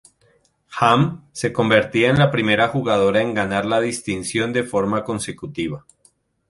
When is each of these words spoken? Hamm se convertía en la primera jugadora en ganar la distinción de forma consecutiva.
Hamm 0.79 1.27
se 1.31 1.53
convertía 1.53 2.09
en 2.09 2.17
la 2.17 2.31
primera 2.31 2.69
jugadora 2.69 3.21
en 3.21 3.35
ganar 3.35 3.67
la 3.67 3.79
distinción 3.79 4.51
de 4.51 4.63
forma 4.63 5.03
consecutiva. 5.03 5.85